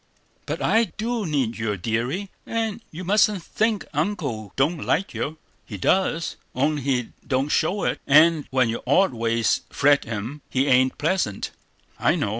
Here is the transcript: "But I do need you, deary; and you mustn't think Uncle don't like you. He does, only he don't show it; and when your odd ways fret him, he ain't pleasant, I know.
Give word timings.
"But 0.47 0.63
I 0.63 0.85
do 0.97 1.27
need 1.27 1.59
you, 1.59 1.77
deary; 1.77 2.31
and 2.47 2.81
you 2.89 3.03
mustn't 3.03 3.43
think 3.43 3.85
Uncle 3.93 4.51
don't 4.55 4.83
like 4.83 5.13
you. 5.13 5.37
He 5.63 5.77
does, 5.77 6.37
only 6.55 6.81
he 6.81 7.09
don't 7.27 7.49
show 7.49 7.83
it; 7.83 8.01
and 8.07 8.47
when 8.49 8.67
your 8.67 8.81
odd 8.87 9.13
ways 9.13 9.61
fret 9.69 10.05
him, 10.05 10.41
he 10.49 10.65
ain't 10.65 10.97
pleasant, 10.97 11.51
I 11.99 12.15
know. 12.15 12.29